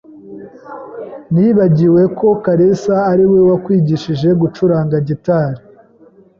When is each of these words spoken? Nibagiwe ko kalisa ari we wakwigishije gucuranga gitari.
Nibagiwe 1.33 2.01
ko 2.17 2.27
kalisa 2.43 2.95
ari 3.11 3.25
we 3.31 3.39
wakwigishije 3.49 4.29
gucuranga 4.41 4.97
gitari. 5.07 5.61